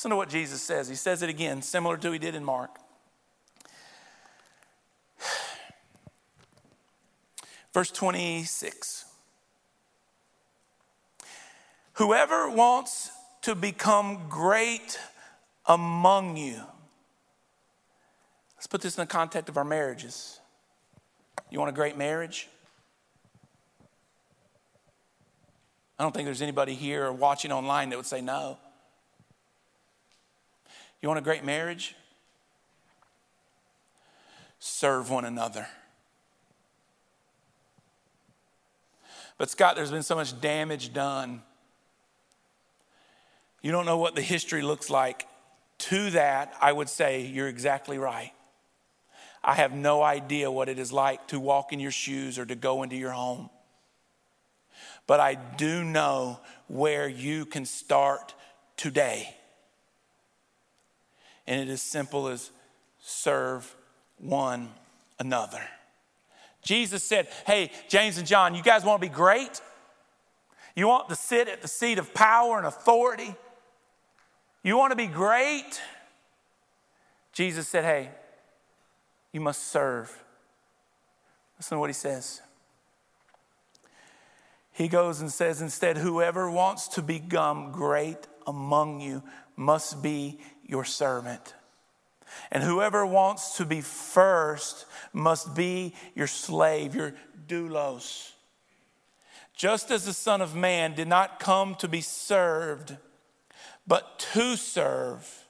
[0.00, 0.88] Listen to what Jesus says.
[0.88, 2.78] He says it again, similar to he did in Mark.
[7.74, 9.04] Verse 26.
[11.92, 13.10] Whoever wants
[13.42, 14.98] to become great
[15.66, 16.62] among you,
[18.56, 20.40] let's put this in the context of our marriages.
[21.50, 22.48] You want a great marriage?
[25.98, 28.56] I don't think there's anybody here or watching online that would say no.
[31.00, 31.94] You want a great marriage?
[34.58, 35.66] Serve one another.
[39.38, 41.40] But, Scott, there's been so much damage done.
[43.62, 45.26] You don't know what the history looks like.
[45.78, 48.32] To that, I would say you're exactly right.
[49.42, 52.54] I have no idea what it is like to walk in your shoes or to
[52.54, 53.48] go into your home.
[55.06, 58.34] But I do know where you can start
[58.76, 59.34] today.
[61.50, 62.52] And it is simple as
[63.00, 63.74] serve
[64.18, 64.68] one
[65.18, 65.60] another.
[66.62, 69.60] Jesus said, Hey, James and John, you guys want to be great?
[70.76, 73.34] You want to sit at the seat of power and authority?
[74.62, 75.82] You want to be great?
[77.32, 78.10] Jesus said, Hey,
[79.32, 80.16] you must serve.
[81.58, 82.42] Listen to what he says.
[84.70, 89.24] He goes and says, instead, whoever wants to become great among you
[89.56, 90.38] must be
[90.70, 91.54] your servant.
[92.52, 97.12] And whoever wants to be first must be your slave, your
[97.48, 98.30] doulos.
[99.56, 102.96] Just as the Son of Man did not come to be served,
[103.84, 105.44] but to serve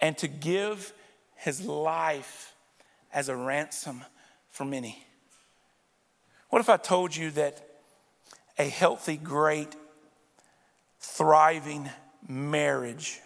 [0.00, 0.92] and to give
[1.36, 2.54] his life
[3.12, 4.04] as a ransom
[4.50, 5.06] for many.
[6.50, 7.64] What if I told you that
[8.58, 9.76] a healthy, great,
[10.98, 11.88] thriving
[12.28, 13.20] marriage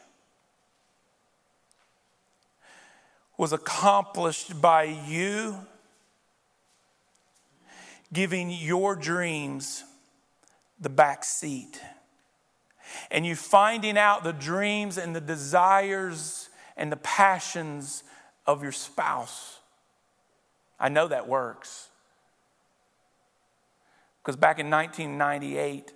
[3.37, 5.57] was accomplished by you
[8.13, 9.85] giving your dreams
[10.81, 11.81] the back seat
[13.11, 18.05] and you finding out the dreams and the desires and the passions
[18.47, 19.57] of your spouse
[20.79, 21.89] I know that works.
[24.23, 25.93] Because back in 1998,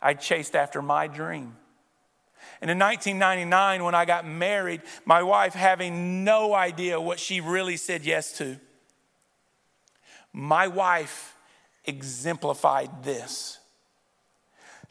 [0.00, 1.56] I chased after my dream.
[2.60, 7.76] And in 1999, when I got married, my wife having no idea what she really
[7.76, 8.58] said yes to,
[10.32, 11.34] my wife
[11.84, 13.58] exemplified this.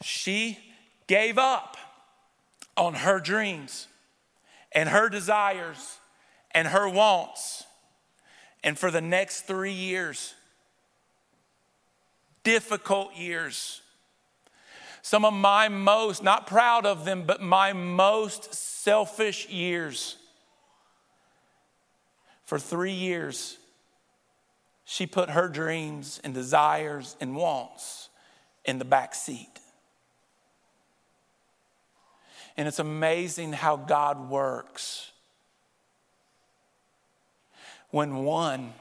[0.02, 0.58] She
[1.06, 1.76] gave up
[2.76, 3.88] on her dreams
[4.72, 5.98] and her desires
[6.52, 7.64] and her wants
[8.64, 10.34] and for the next three years,
[12.42, 13.82] difficult years,
[15.02, 20.16] some of my most, not proud of them, but my most selfish years.
[22.44, 23.58] For three years,
[24.84, 28.08] she put her dreams and desires and wants
[28.64, 29.60] in the back seat.
[32.56, 35.12] And it's amazing how God works
[37.90, 38.72] when one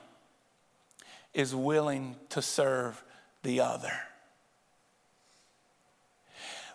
[1.34, 3.04] is willing to serve
[3.44, 3.94] the other.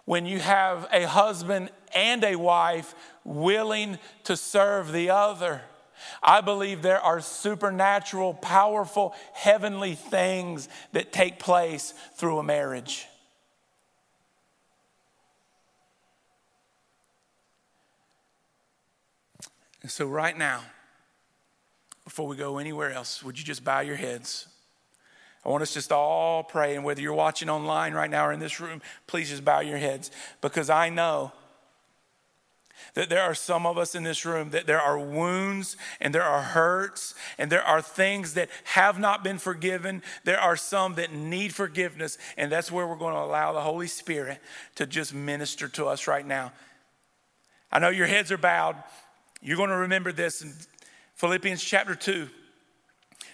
[0.05, 2.95] When you have a husband and a wife
[3.25, 5.63] willing to serve the other,
[6.23, 13.07] I believe there are supernatural, powerful, heavenly things that take place through a marriage.
[19.83, 20.63] And so, right now,
[22.05, 24.47] before we go anywhere else, would you just bow your heads?
[25.45, 28.33] I want us just to all pray, and whether you're watching online right now or
[28.33, 31.33] in this room, please just bow your heads because I know
[32.95, 36.23] that there are some of us in this room that there are wounds and there
[36.23, 40.03] are hurts and there are things that have not been forgiven.
[40.25, 43.87] There are some that need forgiveness, and that's where we're going to allow the Holy
[43.87, 44.41] Spirit
[44.77, 46.53] to just minister to us right now.
[47.71, 48.77] I know your heads are bowed.
[49.41, 50.53] You're going to remember this in
[51.15, 52.29] Philippians chapter 2,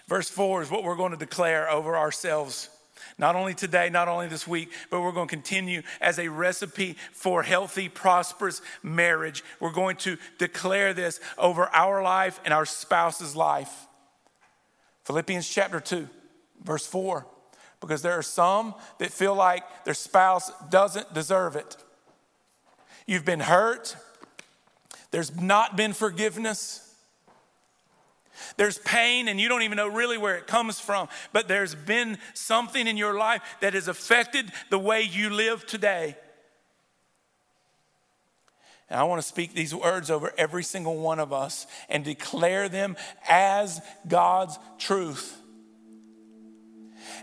[0.09, 2.69] verse 4 is what we're going to declare over ourselves.
[3.17, 6.95] Not only today, not only this week, but we're going to continue as a recipe
[7.13, 9.43] for healthy, prosperous marriage.
[9.59, 13.87] We're going to declare this over our life and our spouse's life.
[15.05, 16.07] Philippians chapter 2,
[16.63, 17.25] verse 4.
[17.79, 21.77] Because there are some that feel like their spouse doesn't deserve it.
[23.05, 23.95] You've been hurt,
[25.11, 26.88] there's not been forgiveness.
[28.57, 32.17] There's pain, and you don't even know really where it comes from, but there's been
[32.33, 36.15] something in your life that has affected the way you live today.
[38.89, 42.69] And I want to speak these words over every single one of us and declare
[42.69, 42.97] them
[43.29, 45.38] as God's truth.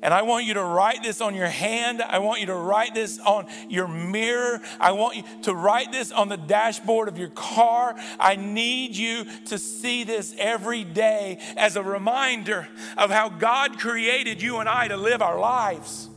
[0.03, 2.03] And I want you to write this on your hand.
[2.03, 4.61] I want you to write this on your mirror.
[4.81, 7.95] I want you to write this on the dashboard of your car.
[8.19, 14.43] I need you to see this every day as a reminder of how God created
[14.43, 16.09] you and I to live our lives.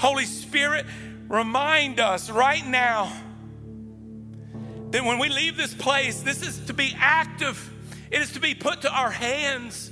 [0.00, 0.86] Holy Spirit,
[1.28, 3.12] remind us right now
[4.90, 7.70] that when we leave this place, this is to be active,
[8.10, 9.90] it is to be put to our hands.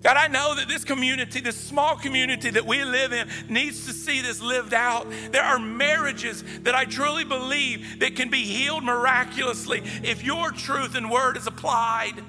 [0.00, 3.92] God, I know that this community, this small community that we live in, needs to
[3.92, 5.08] see this lived out.
[5.32, 10.94] There are marriages that I truly believe that can be healed miraculously if your truth
[10.94, 12.22] and word is applied.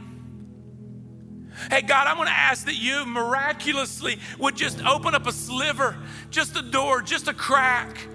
[1.70, 5.96] Hey, God, I'm gonna ask that you miraculously would just open up a sliver,
[6.32, 8.08] just a door, just a crack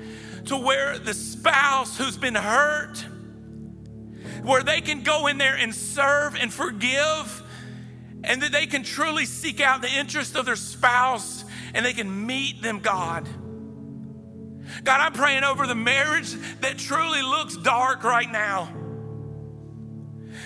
[0.47, 3.05] to where the spouse who's been hurt,
[4.43, 7.43] where they can go in there and serve and forgive
[8.25, 11.45] and that they can truly seek out the interest of their spouse
[11.75, 13.29] and they can meet them, God.
[14.83, 18.73] God, I'm praying over the marriage that truly looks dark right now.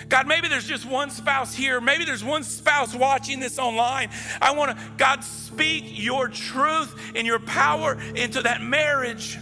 [0.07, 1.79] God, maybe there's just one spouse here.
[1.79, 4.09] Maybe there's one spouse watching this online.
[4.41, 9.37] I want to, God, speak your truth and your power into that marriage.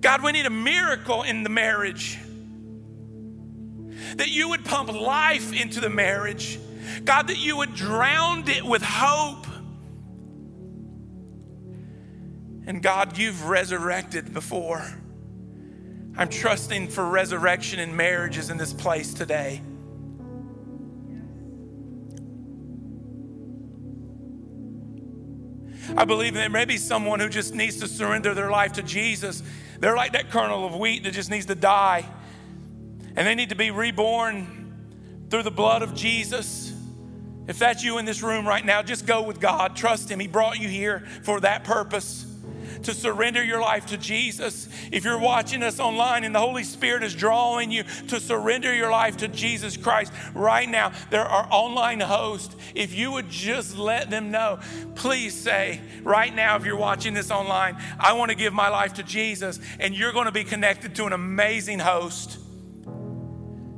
[0.00, 2.18] God, we need a miracle in the marriage
[4.16, 6.58] that you would pump life into the marriage.
[7.04, 9.46] God, that you would drown it with hope.
[12.66, 14.84] And God, you've resurrected before.
[16.16, 19.62] I'm trusting for resurrection in marriages in this place today.
[25.96, 29.42] I believe there may be someone who just needs to surrender their life to Jesus.
[29.80, 32.06] They're like that kernel of wheat that just needs to die
[33.16, 36.72] and they need to be reborn through the blood of Jesus.
[37.48, 39.76] If that's you in this room right now, just go with God.
[39.76, 40.20] Trust Him.
[40.20, 42.26] He brought you here for that purpose
[42.84, 44.68] to surrender your life to Jesus.
[44.90, 48.90] If you're watching us online and the Holy Spirit is drawing you to surrender your
[48.90, 52.54] life to Jesus Christ right now, there are online hosts.
[52.74, 54.58] If you would just let them know,
[54.94, 58.94] please say right now, if you're watching this online, I want to give my life
[58.94, 62.38] to Jesus, and you're going to be connected to an amazing host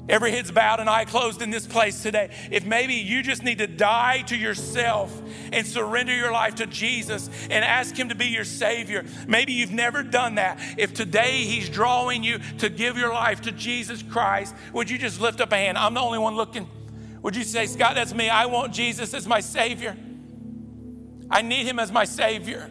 [0.06, 2.30] Every head's bowed and eye closed in this place today.
[2.50, 5.10] If maybe you just need to die to yourself
[5.50, 9.72] and surrender your life to Jesus and ask Him to be your Savior, maybe you've
[9.72, 10.58] never done that.
[10.76, 15.22] If today He's drawing you to give your life to Jesus Christ, would you just
[15.22, 15.78] lift up a hand?
[15.78, 16.68] I'm the only one looking.
[17.22, 18.28] Would you say, Scott, that's me.
[18.28, 19.96] I want Jesus as my Savior.
[21.30, 22.70] I need Him as my Savior.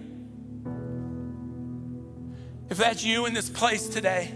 [2.69, 4.31] If that's you in this place today,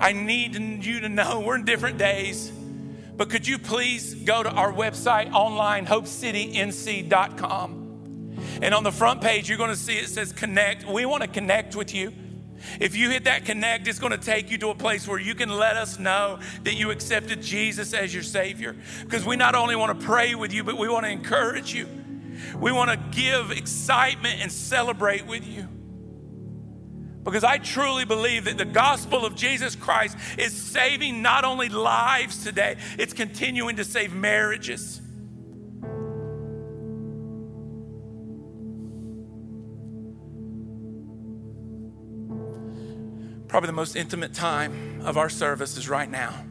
[0.00, 2.52] I need you to know we're in different days,
[3.16, 7.78] but could you please go to our website online, hopecitync.com.
[8.62, 10.86] And on the front page, you're going to see it says connect.
[10.86, 12.12] We want to connect with you.
[12.80, 15.34] If you hit that connect, it's going to take you to a place where you
[15.34, 18.76] can let us know that you accepted Jesus as your Savior.
[19.04, 21.88] Because we not only want to pray with you, but we want to encourage you.
[22.56, 25.68] We want to give excitement and celebrate with you.
[27.28, 32.42] Because I truly believe that the gospel of Jesus Christ is saving not only lives
[32.42, 35.02] today, it's continuing to save marriages.
[43.46, 46.47] Probably the most intimate time of our service is right now.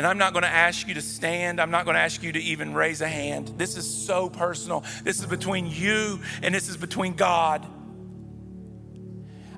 [0.00, 1.60] And I'm not going to ask you to stand.
[1.60, 3.52] I'm not going to ask you to even raise a hand.
[3.58, 4.82] This is so personal.
[5.04, 7.66] This is between you and this is between God.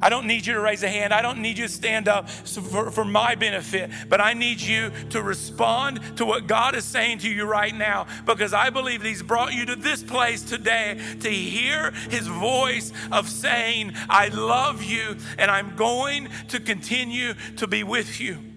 [0.01, 1.15] I don't need you to raise a hand.
[1.15, 4.91] I don't need you to stand up for, for my benefit, but I need you
[5.11, 9.23] to respond to what God is saying to you right now because I believe He's
[9.23, 15.19] brought you to this place today to hear His voice of saying, I love you
[15.39, 18.52] and I'm going to continue to be with you.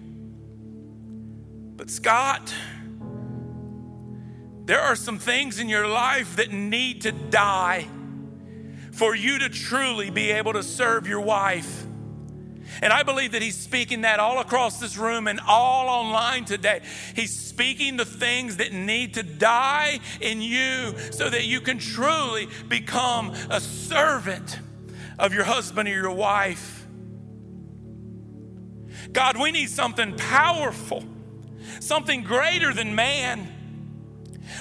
[1.76, 2.52] But Scott,
[4.66, 7.86] There are some things in your life that need to die
[8.92, 11.84] for you to truly be able to serve your wife.
[12.82, 16.80] And I believe that he's speaking that all across this room and all online today.
[17.14, 22.48] He's speaking the things that need to die in you so that you can truly
[22.68, 24.58] become a servant
[25.16, 26.88] of your husband or your wife.
[29.12, 31.04] God, we need something powerful,
[31.80, 33.52] something greater than man.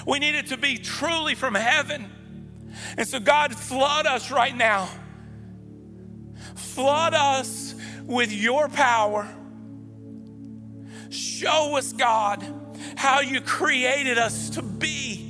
[0.05, 2.09] We need it to be truly from heaven.
[2.97, 4.89] And so, God, flood us right now.
[6.55, 9.27] Flood us with your power.
[11.09, 12.45] Show us, God,
[12.95, 15.21] how you created us to be.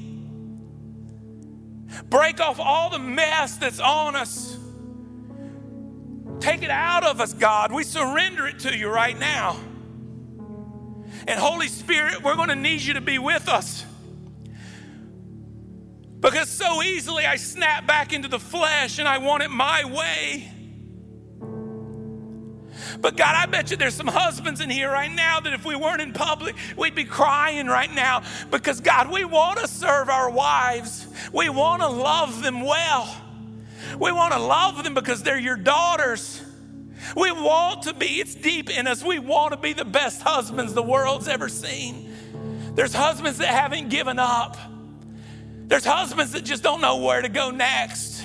[2.10, 4.58] Break off all the mess that's on us.
[6.40, 7.72] Take it out of us, God.
[7.72, 9.58] We surrender it to you right now.
[11.28, 13.86] And Holy Spirit, we're going to need you to be with us.
[16.20, 20.52] Because so easily I snap back into the flesh and I want it my way.
[23.00, 25.76] But God, I bet you there's some husbands in here right now that if we
[25.76, 30.30] weren't in public, we'd be crying right now because God, we want to serve our
[30.30, 31.08] wives.
[31.32, 33.22] We want to love them well.
[34.00, 36.42] We want to love them because they're your daughters.
[37.16, 39.04] We want to be, it's deep in us.
[39.04, 42.12] We want to be the best husbands the world's ever seen.
[42.74, 44.58] There's husbands that haven't given up.
[45.68, 48.24] There's husbands that just don't know where to go next.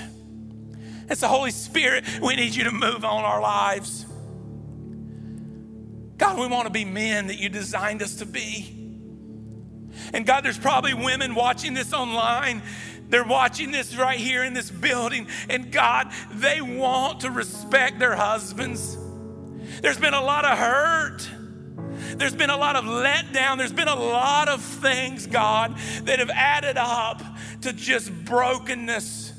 [1.08, 2.04] It's the Holy Spirit.
[2.20, 4.06] We need you to move on our lives.
[6.18, 8.76] God, we want to be men that you designed us to be.
[10.12, 12.62] And God, there's probably women watching this online.
[13.10, 15.26] They're watching this right here in this building.
[15.48, 18.96] And God, they want to respect their husbands.
[19.82, 21.28] There's been a lot of hurt.
[22.16, 23.58] There's been a lot of letdown.
[23.58, 27.22] There's been a lot of things, God, that have added up
[27.62, 29.32] to just brokenness.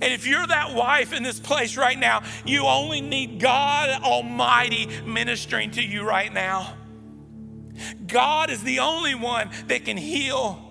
[0.00, 4.88] And if you're that wife in this place right now, you only need God Almighty
[5.06, 6.74] ministering to you right now.
[8.06, 10.65] God is the only one that can heal.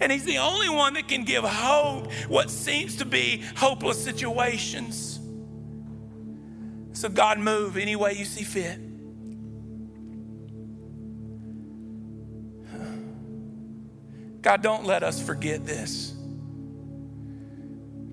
[0.00, 5.20] And He's the only one that can give hope what seems to be hopeless situations.
[6.92, 8.78] So, God, move any way you see fit.
[14.42, 16.14] God, don't let us forget this.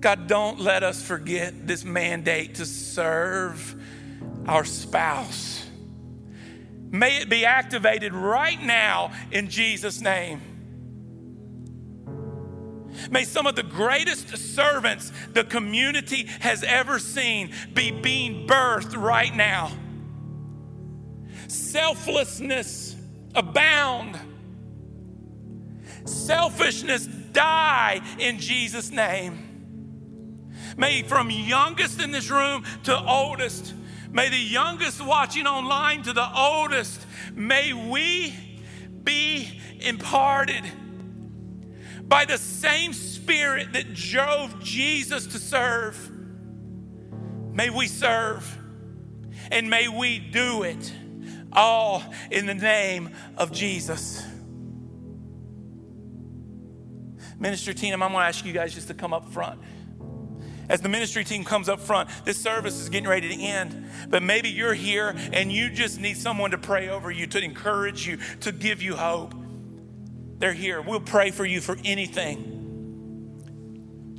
[0.00, 3.76] God, don't let us forget this mandate to serve
[4.48, 5.64] our spouse.
[6.90, 10.40] May it be activated right now in Jesus' name.
[13.10, 19.34] May some of the greatest servants the community has ever seen be being birthed right
[19.34, 19.72] now.
[21.48, 22.96] Selflessness
[23.34, 24.18] abound.
[26.04, 29.48] Selfishness die in Jesus' name.
[30.76, 33.74] May from youngest in this room to oldest,
[34.10, 38.34] may the youngest watching online to the oldest, may we
[39.04, 40.64] be imparted
[42.08, 46.10] by the same spirit that drove Jesus to serve.
[47.52, 48.58] May we serve
[49.50, 50.92] and may we do it
[51.52, 54.24] all in the name of Jesus.
[57.38, 59.60] Minister team, I'm to ask you guys just to come up front
[60.72, 63.90] as the ministry team comes up front, this service is getting ready to end.
[64.08, 68.06] But maybe you're here and you just need someone to pray over you, to encourage
[68.06, 69.34] you, to give you hope.
[70.42, 70.82] They're here.
[70.82, 72.48] We'll pray for you for anything.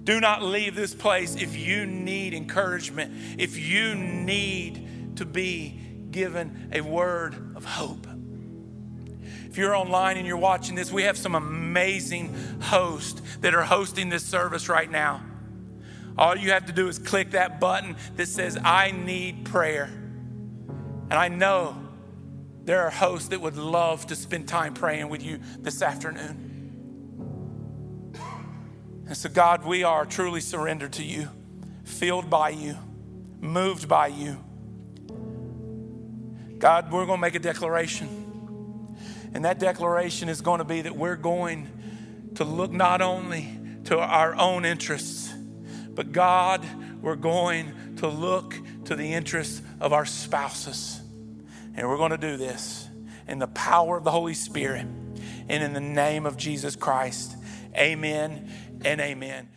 [0.05, 5.77] Do not leave this place if you need encouragement, if you need to be
[6.11, 8.07] given a word of hope.
[9.49, 14.07] If you're online and you're watching this, we have some amazing hosts that are hosting
[14.07, 15.25] this service right now.
[16.17, 19.89] All you have to do is click that button that says, I need prayer.
[21.09, 21.82] And I know
[22.65, 26.53] there are hosts that would love to spend time praying with you this afternoon.
[29.05, 31.29] And so, God, we are truly surrendered to you,
[31.83, 32.77] filled by you,
[33.41, 34.37] moved by you.
[36.57, 38.21] God, we're going to make a declaration.
[39.33, 41.67] And that declaration is going to be that we're going
[42.35, 45.33] to look not only to our own interests,
[45.89, 46.65] but God,
[47.01, 48.55] we're going to look
[48.85, 51.02] to the interests of our spouses.
[51.75, 52.87] And we're going to do this
[53.27, 54.85] in the power of the Holy Spirit
[55.49, 57.35] and in the name of Jesus Christ.
[57.75, 58.51] Amen
[58.85, 59.49] and amen.